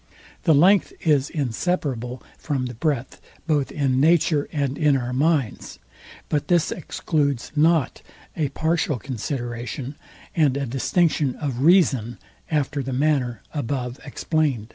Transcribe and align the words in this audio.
The 0.45 0.55
length 0.55 0.93
is 1.01 1.29
inseparable 1.29 2.23
from 2.39 2.65
the 2.65 2.73
breadth 2.73 3.21
both 3.45 3.71
in 3.71 3.99
nature 3.99 4.49
and 4.51 4.75
in 4.75 4.97
our 4.97 5.13
minds; 5.13 5.77
but 6.27 6.47
this 6.47 6.71
excludes 6.71 7.51
not 7.55 8.01
a 8.35 8.49
partial 8.49 8.97
consideration, 8.97 9.95
and 10.35 10.57
a 10.57 10.65
distinction 10.65 11.35
of 11.35 11.59
reason, 11.61 12.17
after 12.49 12.81
the 12.81 12.93
manner 12.93 13.43
above 13.53 13.99
explained. 14.03 14.69